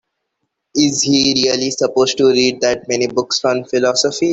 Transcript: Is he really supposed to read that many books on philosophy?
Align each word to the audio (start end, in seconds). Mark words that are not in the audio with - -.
Is 0.73 1.03
he 1.03 1.31
really 1.45 1.69
supposed 1.69 2.17
to 2.17 2.25
read 2.31 2.59
that 2.61 2.87
many 2.89 3.05
books 3.05 3.45
on 3.45 3.65
philosophy? 3.65 4.29